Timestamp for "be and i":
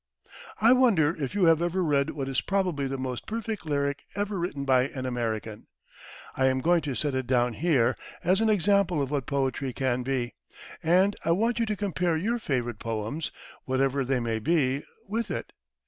10.01-11.29